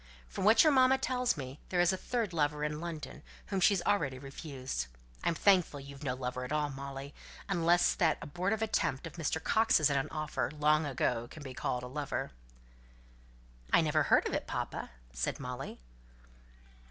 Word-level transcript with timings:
From 0.27 0.45
what 0.45 0.63
your 0.63 0.73
mamma 0.73 0.97
tells 0.97 1.37
me, 1.37 1.59
there 1.69 1.79
is 1.79 1.93
a 1.93 1.95
third 1.95 2.33
lover 2.33 2.63
in 2.63 2.81
London, 2.81 3.21
whom 3.49 3.59
she's 3.59 3.83
already 3.83 4.17
refused. 4.17 4.87
I'm 5.23 5.35
thankful 5.35 5.79
that 5.79 5.83
you've 5.85 6.03
no 6.03 6.15
lover 6.15 6.43
at 6.43 6.51
all, 6.51 6.71
Molly, 6.71 7.13
unless 7.47 7.93
that 7.93 8.17
abortive 8.19 8.63
attempt 8.63 9.05
of 9.05 9.13
Mr. 9.17 9.37
Coxe's 9.43 9.91
at 9.91 9.97
an 9.97 10.09
offer, 10.09 10.49
long 10.57 10.87
ago, 10.87 11.27
can 11.29 11.43
be 11.43 11.53
called 11.53 11.83
a 11.83 11.87
lover." 11.87 12.31
"I 13.71 13.81
never 13.81 14.01
heard 14.01 14.25
of 14.27 14.33
it, 14.33 14.47
papa!" 14.47 14.89
said 15.13 15.39
Molly. 15.39 15.77